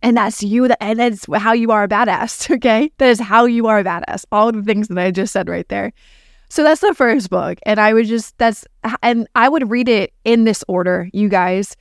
And 0.02 0.18
that's 0.18 0.42
you, 0.42 0.68
that, 0.68 0.82
and 0.82 0.98
that's 0.98 1.26
how 1.34 1.52
you 1.52 1.70
are 1.70 1.84
a 1.84 1.88
badass, 1.88 2.50
okay? 2.56 2.90
That 2.98 3.08
is 3.08 3.20
how 3.20 3.46
you 3.46 3.66
are 3.66 3.78
a 3.78 3.84
badass. 3.84 4.24
All 4.30 4.52
the 4.52 4.62
things 4.62 4.88
that 4.88 4.98
I 4.98 5.10
just 5.10 5.32
said 5.32 5.48
right 5.48 5.66
there. 5.68 5.92
So 6.54 6.62
that's 6.62 6.82
the 6.82 6.94
first 6.94 7.30
book. 7.30 7.58
And 7.66 7.80
I 7.80 7.92
would 7.92 8.06
just, 8.06 8.38
that's, 8.38 8.64
and 9.02 9.26
I 9.34 9.48
would 9.48 9.72
read 9.72 9.88
it 9.88 10.12
in 10.24 10.44
this 10.44 10.62
order, 10.68 11.10
you 11.12 11.28
guys, 11.28 11.74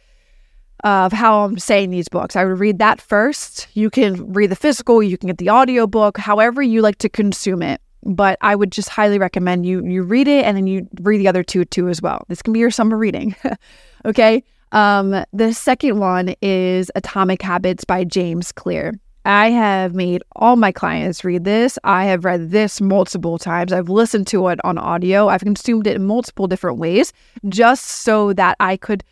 of 0.84 1.14
how 1.14 1.44
I'm 1.44 1.60
saying 1.60 1.92
these 1.92 2.10
books. 2.10 2.36
I 2.36 2.44
would 2.44 2.58
read 2.58 2.80
that 2.80 3.00
first. 3.00 3.68
You 3.76 3.92
can 3.92 4.34
read 4.34 4.50
the 4.50 4.56
physical, 4.56 5.04
you 5.04 5.16
can 5.16 5.28
get 5.28 5.38
the 5.38 5.50
audio 5.50 5.86
book, 5.86 6.18
however 6.18 6.64
you 6.64 6.82
like 6.82 6.98
to 6.98 7.10
consume 7.10 7.62
it 7.62 7.82
but 8.06 8.38
I 8.42 8.56
would 8.56 8.72
just 8.72 8.90
highly 8.90 9.18
recommend 9.18 9.66
you 9.66 9.86
you 9.86 10.04
read 10.04 10.28
it 10.28 10.44
and 10.44 10.58
then 10.58 10.68
you 10.68 10.90
read 11.00 11.20
the 11.20 11.28
other 11.30 11.42
two 11.42 11.64
too 11.64 11.88
as 11.88 12.02
well. 12.02 12.26
This 12.28 12.42
can 12.42 12.52
be 12.52 12.60
your 12.60 12.70
summer 12.70 12.98
reading. 12.98 13.34
okay. 14.06 14.44
Um, 14.74 15.24
the 15.32 15.54
second 15.54 16.00
one 16.00 16.36
is 16.42 16.92
Atomic 16.96 17.42
Habits 17.42 17.86
by 17.86 18.04
James 18.04 18.52
Clear. 18.52 19.00
I 19.26 19.52
have 19.52 19.96
made 19.96 20.22
all 20.36 20.56
my 20.56 20.72
clients 20.72 21.24
read 21.24 21.46
this. 21.46 21.80
I 21.84 22.06
have 22.06 22.26
read 22.26 22.52
this 22.52 22.82
multiple 22.82 23.38
times. 23.38 23.72
I've 23.72 23.90
listened 23.90 24.28
to 24.28 24.48
it 24.50 24.60
on 24.66 24.78
audio. 24.78 25.30
I've 25.30 25.42
consumed 25.42 25.88
it 25.88 25.96
in 25.96 26.06
multiple 26.06 26.48
different 26.48 26.78
ways 26.78 27.14
just 27.48 27.86
so 27.86 28.34
that 28.34 28.58
I 28.60 28.76
could 28.76 29.04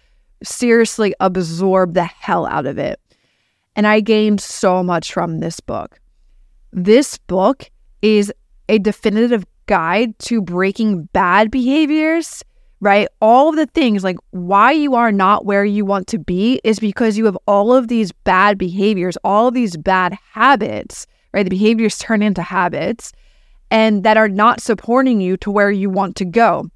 seriously 0.43 1.13
absorb 1.19 1.93
the 1.93 2.03
hell 2.03 2.45
out 2.45 2.65
of 2.65 2.77
it. 2.77 2.99
And 3.75 3.87
I 3.87 4.01
gained 4.01 4.41
so 4.41 4.83
much 4.83 5.13
from 5.13 5.39
this 5.39 5.61
book. 5.61 5.99
This 6.73 7.17
book 7.17 7.69
is 8.01 8.33
a 8.67 8.79
definitive 8.79 9.45
guide 9.67 10.17
to 10.19 10.41
breaking 10.41 11.03
bad 11.13 11.51
behaviors, 11.51 12.43
right? 12.81 13.07
All 13.21 13.49
of 13.49 13.55
the 13.55 13.67
things 13.67 14.03
like 14.03 14.17
why 14.31 14.71
you 14.71 14.95
are 14.95 15.11
not 15.11 15.45
where 15.45 15.63
you 15.63 15.85
want 15.85 16.07
to 16.07 16.17
be 16.17 16.59
is 16.63 16.79
because 16.79 17.17
you 17.17 17.25
have 17.25 17.37
all 17.47 17.73
of 17.73 17.87
these 17.87 18.11
bad 18.11 18.57
behaviors, 18.57 19.17
all 19.23 19.47
of 19.47 19.53
these 19.53 19.77
bad 19.77 20.17
habits, 20.33 21.05
right? 21.31 21.43
The 21.43 21.49
behaviors 21.51 21.99
turn 21.99 22.23
into 22.23 22.41
habits 22.41 23.13
and 23.69 24.03
that 24.03 24.17
are 24.17 24.27
not 24.27 24.61
supporting 24.61 25.21
you 25.21 25.37
to 25.37 25.51
where 25.51 25.71
you 25.71 25.89
want 25.89 26.15
to 26.17 26.25
go. 26.25 26.69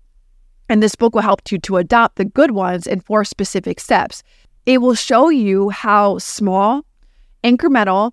And 0.69 0.81
this 0.81 0.95
book 0.95 1.13
will 1.13 1.21
help 1.21 1.51
you 1.51 1.57
to 1.59 1.77
adopt 1.77 2.15
the 2.15 2.25
good 2.25 2.51
ones 2.51 2.87
in 2.87 2.99
four 3.01 3.25
specific 3.25 3.79
steps. 3.79 4.23
It 4.65 4.79
will 4.79 4.95
show 4.95 5.29
you 5.29 5.69
how 5.69 6.19
small, 6.19 6.85
incremental, 7.43 8.11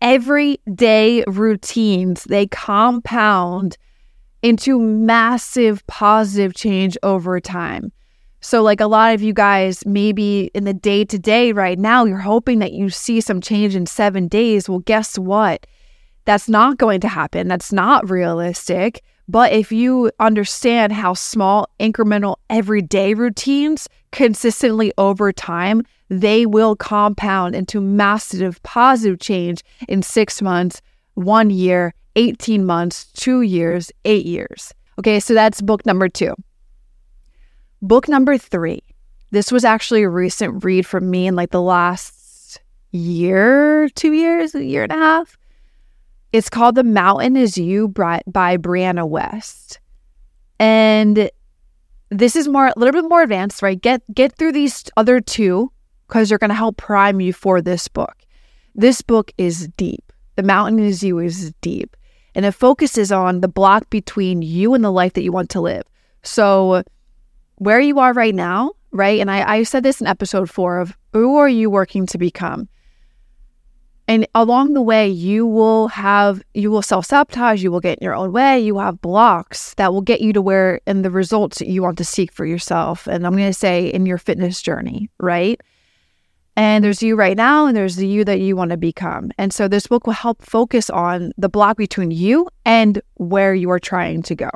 everyday 0.00 1.24
routines, 1.26 2.24
they 2.24 2.46
compound 2.48 3.76
into 4.44 4.78
massive 4.78 5.84
positive 5.86 6.54
change 6.54 6.98
over 7.02 7.40
time. 7.40 7.90
So, 8.42 8.62
like 8.62 8.78
a 8.78 8.86
lot 8.86 9.14
of 9.14 9.22
you 9.22 9.32
guys, 9.32 9.86
maybe 9.86 10.50
in 10.52 10.64
the 10.64 10.74
day 10.74 11.02
to 11.06 11.18
day 11.18 11.52
right 11.52 11.78
now, 11.78 12.04
you're 12.04 12.18
hoping 12.18 12.58
that 12.58 12.74
you 12.74 12.90
see 12.90 13.22
some 13.22 13.40
change 13.40 13.74
in 13.74 13.86
seven 13.86 14.28
days. 14.28 14.68
Well, 14.68 14.80
guess 14.80 15.18
what? 15.18 15.66
That's 16.26 16.46
not 16.46 16.76
going 16.76 17.00
to 17.00 17.08
happen. 17.08 17.48
That's 17.48 17.72
not 17.72 18.10
realistic. 18.10 19.02
But 19.26 19.54
if 19.54 19.72
you 19.72 20.12
understand 20.20 20.92
how 20.92 21.14
small, 21.14 21.70
incremental, 21.80 22.36
everyday 22.50 23.14
routines 23.14 23.88
consistently 24.12 24.92
over 24.98 25.32
time, 25.32 25.84
they 26.10 26.44
will 26.44 26.76
compound 26.76 27.54
into 27.54 27.80
massive 27.80 28.62
positive 28.62 29.20
change 29.20 29.62
in 29.88 30.02
six 30.02 30.42
months, 30.42 30.82
one 31.14 31.48
year, 31.48 31.94
18 32.16 32.64
months, 32.64 33.06
two 33.12 33.42
years, 33.42 33.90
eight 34.04 34.26
years. 34.26 34.72
Okay, 34.98 35.20
so 35.20 35.34
that's 35.34 35.60
book 35.60 35.84
number 35.84 36.08
two. 36.08 36.34
Book 37.82 38.08
number 38.08 38.38
three. 38.38 38.82
This 39.30 39.50
was 39.50 39.64
actually 39.64 40.02
a 40.04 40.08
recent 40.08 40.64
read 40.64 40.86
from 40.86 41.10
me 41.10 41.26
in 41.26 41.34
like 41.34 41.50
the 41.50 41.60
last 41.60 42.60
year, 42.92 43.88
two 43.90 44.12
years, 44.12 44.54
a 44.54 44.64
year 44.64 44.84
and 44.84 44.92
a 44.92 44.96
half. 44.96 45.36
It's 46.32 46.48
called 46.48 46.76
The 46.76 46.84
Mountain 46.84 47.36
Is 47.36 47.58
You 47.58 47.88
by, 47.88 48.22
Brianna 48.28 49.08
Wiest. 49.08 49.78
And 50.58 51.30
this 52.10 52.36
is 52.36 52.48
more 52.48 52.68
a 52.68 52.72
little 52.76 52.92
bit 52.92 53.08
more 53.08 53.22
advanced, 53.22 53.62
right? 53.62 53.80
Get 53.80 54.02
get 54.14 54.36
through 54.36 54.52
these 54.52 54.84
other 54.96 55.20
two 55.20 55.72
because 56.06 56.28
they're 56.28 56.38
going 56.38 56.50
to 56.50 56.54
help 56.54 56.76
prime 56.76 57.20
you 57.20 57.32
for 57.32 57.60
this 57.60 57.88
book. 57.88 58.14
This 58.74 59.02
book 59.02 59.32
is 59.38 59.68
deep. 59.76 60.12
The 60.36 60.42
Mountain 60.42 60.78
Is 60.80 61.02
You 61.02 61.18
is 61.18 61.52
deep. 61.60 61.96
And 62.34 62.44
it 62.44 62.52
focuses 62.52 63.12
on 63.12 63.40
the 63.40 63.48
block 63.48 63.88
between 63.90 64.42
you 64.42 64.74
and 64.74 64.84
the 64.84 64.90
life 64.90 65.12
that 65.14 65.22
you 65.22 65.32
want 65.32 65.50
to 65.50 65.60
live. 65.60 65.84
So 66.22 66.82
where 67.56 67.80
you 67.80 67.98
are 68.00 68.12
right 68.12 68.34
now, 68.34 68.72
right? 68.90 69.20
And 69.20 69.30
I, 69.30 69.56
I 69.58 69.62
said 69.62 69.82
this 69.82 70.00
in 70.00 70.06
episode 70.06 70.50
four 70.50 70.78
of 70.78 70.96
who 71.12 71.36
are 71.36 71.48
you 71.48 71.70
working 71.70 72.06
to 72.06 72.18
become? 72.18 72.68
And 74.06 74.26
along 74.34 74.74
the 74.74 74.82
way, 74.82 75.08
you 75.08 75.46
will 75.46 75.88
have, 75.88 76.42
you 76.52 76.70
will 76.70 76.82
self 76.82 77.06
sabotage, 77.06 77.62
you 77.62 77.72
will 77.72 77.80
get 77.80 77.98
in 77.98 78.04
your 78.04 78.14
own 78.14 78.32
way, 78.32 78.60
you 78.60 78.78
have 78.78 79.00
blocks 79.00 79.72
that 79.74 79.94
will 79.94 80.02
get 80.02 80.20
you 80.20 80.32
to 80.34 80.42
where 80.42 80.80
and 80.86 81.04
the 81.04 81.10
results 81.10 81.58
that 81.58 81.68
you 81.68 81.82
want 81.82 81.96
to 81.98 82.04
seek 82.04 82.30
for 82.30 82.44
yourself. 82.44 83.06
And 83.06 83.26
I'm 83.26 83.32
going 83.32 83.50
to 83.50 83.58
say 83.58 83.86
in 83.86 84.04
your 84.04 84.18
fitness 84.18 84.60
journey, 84.60 85.08
right? 85.18 85.58
And 86.56 86.84
there's 86.84 87.02
you 87.02 87.16
right 87.16 87.36
now, 87.36 87.66
and 87.66 87.76
there's 87.76 87.96
the 87.96 88.06
you 88.06 88.24
that 88.24 88.40
you 88.40 88.54
want 88.54 88.70
to 88.70 88.76
become. 88.76 89.32
And 89.38 89.52
so 89.52 89.66
this 89.66 89.88
book 89.88 90.06
will 90.06 90.14
help 90.14 90.40
focus 90.42 90.88
on 90.88 91.32
the 91.36 91.48
block 91.48 91.76
between 91.76 92.12
you 92.12 92.48
and 92.64 93.02
where 93.14 93.54
you 93.54 93.70
are 93.70 93.80
trying 93.80 94.22
to 94.22 94.34
go. 94.36 94.50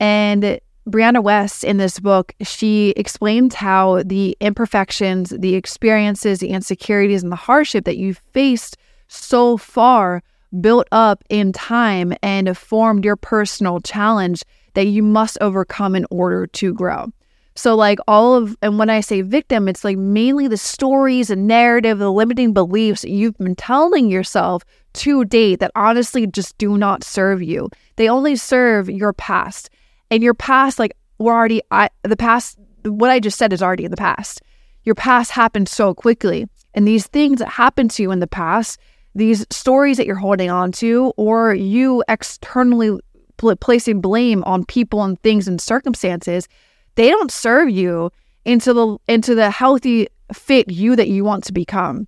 And 0.00 0.60
Brianna 0.88 1.22
Wiest 1.22 1.62
in 1.62 1.76
this 1.76 2.00
book, 2.00 2.34
she 2.42 2.90
explains 2.96 3.54
how 3.54 4.02
the 4.02 4.36
imperfections, 4.40 5.30
the 5.30 5.54
experiences, 5.54 6.40
the 6.40 6.48
insecurities, 6.48 7.22
and 7.22 7.30
the 7.30 7.36
hardship 7.36 7.84
that 7.84 7.98
you've 7.98 8.20
faced 8.32 8.76
so 9.06 9.56
far 9.56 10.22
built 10.60 10.88
up 10.90 11.22
in 11.28 11.52
time 11.52 12.12
and 12.22 12.58
formed 12.58 13.04
your 13.04 13.16
personal 13.16 13.80
challenge 13.80 14.42
that 14.74 14.86
you 14.86 15.02
must 15.02 15.38
overcome 15.40 15.94
in 15.94 16.06
order 16.10 16.46
to 16.48 16.74
grow. 16.74 17.12
So, 17.54 17.74
like 17.74 17.98
all 18.08 18.34
of, 18.34 18.56
and 18.62 18.78
when 18.78 18.88
I 18.88 19.00
say 19.00 19.20
victim, 19.22 19.68
it's 19.68 19.84
like 19.84 19.98
mainly 19.98 20.48
the 20.48 20.56
stories 20.56 21.30
and 21.30 21.46
narrative, 21.46 21.98
the 21.98 22.12
limiting 22.12 22.52
beliefs 22.52 23.04
you've 23.04 23.36
been 23.38 23.56
telling 23.56 24.10
yourself 24.10 24.64
to 24.94 25.24
date 25.24 25.60
that 25.60 25.70
honestly 25.74 26.26
just 26.26 26.56
do 26.58 26.78
not 26.78 27.04
serve 27.04 27.42
you. 27.42 27.68
They 27.96 28.08
only 28.08 28.36
serve 28.36 28.88
your 28.88 29.12
past. 29.12 29.70
And 30.10 30.22
your 30.22 30.34
past 30.34 30.78
like 30.78 30.96
we're 31.18 31.34
already 31.34 31.62
I, 31.70 31.88
the 32.02 32.16
past 32.16 32.58
what 32.84 33.10
i 33.10 33.20
just 33.20 33.38
said 33.38 33.52
is 33.52 33.62
already 33.62 33.84
in 33.84 33.90
the 33.90 33.96
past. 33.96 34.42
Your 34.84 34.94
past 34.94 35.30
happened 35.30 35.68
so 35.68 35.94
quickly. 35.94 36.48
And 36.74 36.88
these 36.88 37.06
things 37.06 37.38
that 37.38 37.48
happened 37.48 37.90
to 37.92 38.02
you 38.02 38.10
in 38.12 38.20
the 38.20 38.26
past 38.26 38.78
these 39.14 39.46
stories 39.50 39.96
that 39.98 40.06
you're 40.06 40.16
holding 40.16 40.50
on 40.50 40.72
to 40.72 41.12
or 41.16 41.54
you 41.54 42.02
externally 42.08 42.98
pl- 43.36 43.56
placing 43.56 44.00
blame 44.00 44.42
on 44.44 44.64
people 44.64 45.02
and 45.02 45.20
things 45.22 45.46
and 45.46 45.60
circumstances 45.60 46.48
they 46.94 47.08
don't 47.08 47.30
serve 47.30 47.70
you 47.70 48.10
into 48.44 48.72
the 48.72 48.96
into 49.08 49.34
the 49.34 49.50
healthy 49.50 50.08
fit 50.32 50.70
you 50.70 50.96
that 50.96 51.08
you 51.08 51.24
want 51.24 51.44
to 51.44 51.52
become 51.52 52.06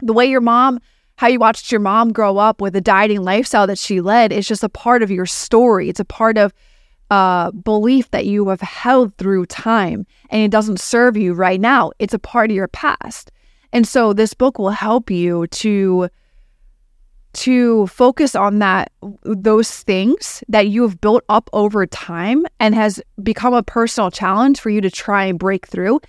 the 0.00 0.12
way 0.12 0.26
your 0.26 0.40
mom 0.40 0.78
how 1.16 1.28
you 1.28 1.38
watched 1.38 1.70
your 1.70 1.80
mom 1.80 2.12
grow 2.12 2.36
up 2.36 2.60
with 2.60 2.74
a 2.74 2.80
dieting 2.80 3.22
lifestyle 3.22 3.66
that 3.66 3.78
she 3.78 4.00
led 4.00 4.32
is 4.32 4.48
just 4.48 4.64
a 4.64 4.68
part 4.68 5.02
of 5.02 5.10
your 5.10 5.26
story 5.26 5.88
it's 5.88 6.00
a 6.00 6.04
part 6.04 6.36
of 6.36 6.52
uh, 7.10 7.50
belief 7.52 8.10
that 8.10 8.26
you 8.26 8.48
have 8.48 8.60
held 8.60 9.14
through 9.16 9.46
time 9.46 10.06
and 10.30 10.42
it 10.42 10.50
doesn't 10.50 10.80
serve 10.80 11.16
you 11.16 11.34
right 11.34 11.60
now. 11.60 11.92
It's 11.98 12.14
a 12.14 12.18
part 12.18 12.50
of 12.50 12.56
your 12.56 12.68
past. 12.68 13.30
And 13.72 13.86
so 13.86 14.12
this 14.12 14.34
book 14.34 14.58
will 14.58 14.70
help 14.70 15.10
you 15.10 15.46
to 15.48 16.08
to 17.34 17.86
focus 17.88 18.34
on 18.34 18.58
that 18.60 18.92
those 19.22 19.70
things 19.82 20.42
that 20.48 20.68
you 20.68 20.82
have 20.82 21.00
built 21.00 21.24
up 21.28 21.50
over 21.52 21.86
time 21.86 22.46
and 22.60 22.74
has 22.74 23.00
become 23.22 23.54
a 23.54 23.62
personal 23.62 24.10
challenge 24.10 24.60
for 24.60 24.70
you 24.70 24.80
to 24.80 24.90
try 24.90 25.24
and 25.24 25.38
break 25.38 25.66
through 25.66 26.00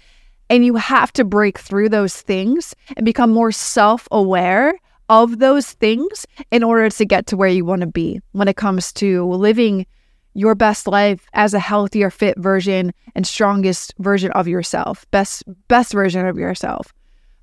and 0.50 0.66
you 0.66 0.76
have 0.76 1.12
to 1.14 1.24
break 1.24 1.58
through 1.58 1.90
those 1.90 2.22
things 2.22 2.76
and 2.96 3.06
become 3.06 3.32
more 3.32 3.52
self-aware 3.52 4.78
of 5.10 5.40
those 5.40 5.74
things 5.74 6.26
in 6.52 6.64
order 6.64 6.90
to 6.90 7.06
get 7.06 7.28
to 7.28 7.38
where 7.38 7.50
you 7.50 7.66
want 7.66 7.82
to 7.82 7.88
be 7.88 8.20
when 8.32 8.48
it 8.48 8.56
comes 8.56 8.94
to 8.94 9.26
living 9.26 9.86
your 10.34 10.56
best 10.56 10.88
life 10.88 11.28
as 11.34 11.54
a 11.54 11.60
healthier 11.60 12.10
fit 12.10 12.38
version 12.38 12.94
and 13.16 13.26
strongest 13.26 13.94
version 14.00 14.32
of 14.32 14.48
yourself 14.48 15.06
best 15.12 15.44
best 15.68 15.94
version 15.94 16.26
of 16.26 16.38
yourself 16.38 16.94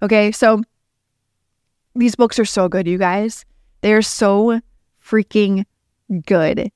okay 0.03 0.31
so 0.33 0.62
these 1.95 2.15
books 2.15 2.39
are 2.39 2.45
so 2.45 2.69
good, 2.69 2.87
you 2.87 2.99
guys. 2.99 3.45
They're 3.83 4.03
so 4.03 4.61
freaking 5.05 5.65
good. 6.27 6.71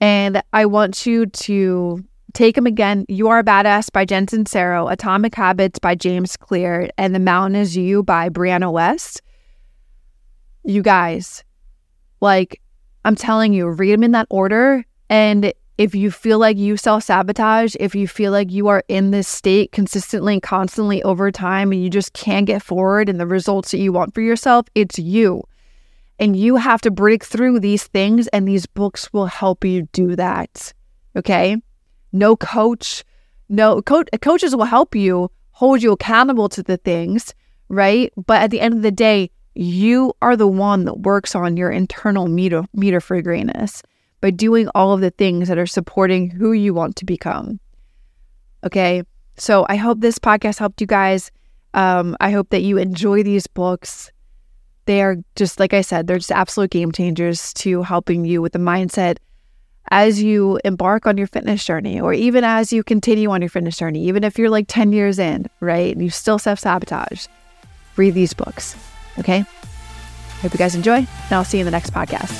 And 0.00 0.42
I 0.52 0.66
want 0.66 1.06
you 1.06 1.26
to 1.26 2.04
take 2.34 2.54
them 2.54 2.66
again. 2.66 3.04
You 3.08 3.28
Are 3.28 3.38
a 3.38 3.44
Badass 3.44 3.90
by 3.92 4.04
Jen 4.04 4.26
Sincero, 4.26 4.90
Atomic 4.90 5.34
Habits 5.34 5.78
by 5.78 5.94
James 5.94 6.36
Clear, 6.36 6.90
and 6.98 7.14
The 7.14 7.20
Mountain 7.20 7.60
is 7.60 7.76
You 7.76 8.02
by 8.02 8.28
Brianna 8.28 8.72
Wiest. 8.72 9.20
You 10.64 10.82
guys, 10.82 11.42
like, 12.20 12.60
I'm 13.04 13.16
telling 13.16 13.52
you, 13.52 13.68
read 13.68 13.92
them 13.92 14.04
in 14.04 14.12
that 14.12 14.26
order. 14.28 14.84
And 15.08 15.52
if 15.78 15.94
you 15.94 16.10
feel 16.10 16.38
like 16.38 16.58
you 16.58 16.76
self 16.76 17.04
sabotage, 17.04 17.74
if 17.78 17.94
you 17.94 18.08
feel 18.08 18.32
like 18.32 18.50
you 18.50 18.66
are 18.68 18.82
in 18.88 19.12
this 19.12 19.28
state 19.28 19.72
consistently 19.72 20.34
and 20.34 20.42
constantly 20.42 21.02
over 21.04 21.30
time 21.30 21.72
and 21.72 21.82
you 21.82 21.88
just 21.88 22.12
can't 22.12 22.46
get 22.46 22.62
forward 22.62 23.08
and 23.08 23.18
the 23.18 23.26
results 23.26 23.70
that 23.70 23.78
you 23.78 23.92
want 23.92 24.12
for 24.12 24.20
yourself, 24.20 24.66
it's 24.74 24.98
you. 24.98 25.44
And 26.18 26.36
you 26.36 26.56
have 26.56 26.80
to 26.82 26.90
break 26.90 27.24
through 27.24 27.60
these 27.60 27.86
things, 27.86 28.26
and 28.28 28.46
these 28.46 28.66
books 28.66 29.12
will 29.12 29.26
help 29.26 29.64
you 29.64 29.82
do 29.92 30.16
that. 30.16 30.72
Okay. 31.16 31.56
No 32.12 32.36
coach, 32.36 33.04
no 33.48 33.82
co- 33.82 34.04
coaches 34.20 34.56
will 34.56 34.64
help 34.64 34.94
you 34.94 35.30
hold 35.52 35.82
you 35.82 35.92
accountable 35.92 36.48
to 36.48 36.62
the 36.62 36.76
things, 36.76 37.34
right? 37.68 38.12
But 38.16 38.42
at 38.42 38.50
the 38.50 38.60
end 38.60 38.74
of 38.74 38.82
the 38.82 38.90
day, 38.90 39.30
you 39.54 40.12
are 40.22 40.36
the 40.36 40.46
one 40.46 40.84
that 40.84 41.00
works 41.00 41.34
on 41.34 41.56
your 41.56 41.70
internal 41.70 42.28
meter, 42.28 42.64
meter 42.72 43.00
for 43.00 43.20
greatness 43.20 43.82
by 44.20 44.30
doing 44.30 44.68
all 44.74 44.92
of 44.92 45.00
the 45.00 45.10
things 45.10 45.48
that 45.48 45.58
are 45.58 45.66
supporting 45.66 46.30
who 46.30 46.52
you 46.52 46.72
want 46.72 46.94
to 46.96 47.04
become. 47.04 47.58
Okay. 48.64 49.02
So 49.36 49.66
I 49.68 49.76
hope 49.76 50.00
this 50.00 50.18
podcast 50.18 50.58
helped 50.58 50.80
you 50.80 50.86
guys. 50.86 51.30
Um, 51.74 52.16
I 52.20 52.30
hope 52.30 52.50
that 52.50 52.62
you 52.62 52.78
enjoy 52.78 53.22
these 53.22 53.46
books. 53.46 54.10
They 54.88 55.02
are 55.02 55.16
just, 55.36 55.60
like 55.60 55.74
I 55.74 55.82
said, 55.82 56.06
they're 56.06 56.16
just 56.16 56.32
absolute 56.32 56.70
game 56.70 56.92
changers 56.92 57.52
to 57.54 57.82
helping 57.82 58.24
you 58.24 58.40
with 58.40 58.54
the 58.54 58.58
mindset 58.58 59.18
as 59.90 60.22
you 60.22 60.58
embark 60.64 61.06
on 61.06 61.18
your 61.18 61.26
fitness 61.26 61.62
journey, 61.62 62.00
or 62.00 62.14
even 62.14 62.42
as 62.42 62.72
you 62.72 62.82
continue 62.82 63.28
on 63.28 63.42
your 63.42 63.50
fitness 63.50 63.76
journey, 63.76 64.02
even 64.04 64.24
if 64.24 64.38
you're 64.38 64.48
like 64.48 64.64
10 64.66 64.94
years 64.94 65.18
in, 65.18 65.44
right? 65.60 65.94
And 65.94 66.02
you 66.02 66.08
still 66.08 66.38
self 66.38 66.58
sabotage, 66.60 67.26
read 67.96 68.14
these 68.14 68.32
books. 68.32 68.76
Okay. 69.18 69.40
Hope 70.40 70.54
you 70.54 70.58
guys 70.58 70.74
enjoy, 70.74 70.96
and 70.96 71.32
I'll 71.32 71.44
see 71.44 71.58
you 71.58 71.62
in 71.62 71.66
the 71.66 71.70
next 71.70 71.92
podcast. 71.92 72.32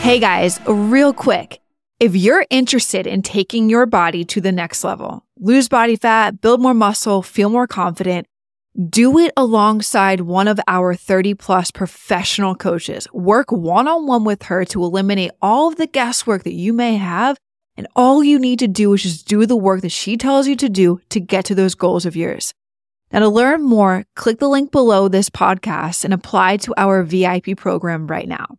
Hey 0.00 0.18
guys, 0.18 0.58
real 0.66 1.12
quick. 1.12 1.60
If 2.00 2.16
you're 2.16 2.46
interested 2.48 3.06
in 3.06 3.20
taking 3.20 3.68
your 3.68 3.84
body 3.84 4.24
to 4.24 4.40
the 4.40 4.52
next 4.52 4.84
level, 4.84 5.26
lose 5.38 5.68
body 5.68 5.96
fat, 5.96 6.40
build 6.40 6.62
more 6.62 6.72
muscle, 6.72 7.20
feel 7.20 7.50
more 7.50 7.66
confident, 7.66 8.26
do 8.74 9.18
it 9.18 9.32
alongside 9.36 10.22
one 10.22 10.48
of 10.48 10.58
our 10.66 10.94
30 10.94 11.34
plus 11.34 11.70
professional 11.70 12.54
coaches. 12.54 13.06
Work 13.12 13.52
one 13.52 13.86
on 13.86 14.06
one 14.06 14.24
with 14.24 14.44
her 14.44 14.64
to 14.66 14.82
eliminate 14.82 15.30
all 15.40 15.68
of 15.68 15.76
the 15.76 15.86
guesswork 15.86 16.42
that 16.42 16.54
you 16.54 16.72
may 16.72 16.96
have. 16.96 17.36
And 17.76 17.86
all 17.94 18.22
you 18.22 18.38
need 18.38 18.58
to 18.60 18.68
do 18.68 18.92
is 18.94 19.02
just 19.02 19.28
do 19.28 19.46
the 19.46 19.56
work 19.56 19.82
that 19.82 19.92
she 19.92 20.16
tells 20.16 20.48
you 20.48 20.56
to 20.56 20.68
do 20.68 21.00
to 21.10 21.20
get 21.20 21.44
to 21.46 21.54
those 21.54 21.74
goals 21.74 22.06
of 22.06 22.16
yours. 22.16 22.52
Now, 23.12 23.20
to 23.20 23.28
learn 23.28 23.62
more, 23.62 24.04
click 24.16 24.40
the 24.40 24.48
link 24.48 24.72
below 24.72 25.06
this 25.06 25.30
podcast 25.30 26.04
and 26.04 26.12
apply 26.12 26.56
to 26.58 26.74
our 26.76 27.04
VIP 27.04 27.56
program 27.56 28.08
right 28.08 28.26
now. 28.26 28.58